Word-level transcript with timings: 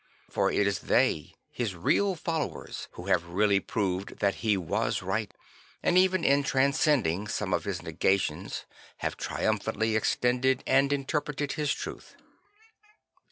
For 0.31 0.51
it 0.51 0.65
is 0.65 0.79
they, 0.79 1.35
his 1.51 1.75
real 1.75 2.15
followers, 2.15 2.87
who 2.93 3.05
have 3.05 3.23
really 3.27 3.59
proved 3.59 4.17
that 4.17 4.37
he 4.41 4.57
was 4.57 5.03
right 5.03 5.31
and 5.83 5.95
even 5.95 6.23
in 6.23 6.41
transcending 6.41 7.27
some 7.27 7.53
of 7.53 7.65
his 7.65 7.81
nega 7.81 8.19
tions 8.19 8.65
ha 9.01 9.09
ve 9.09 9.15
triumphantly 9.15 9.95
extended 9.95 10.63
and 10.65 10.91
interpreted 10.91 11.51
his 11.51 11.71
truth. 11.71 12.15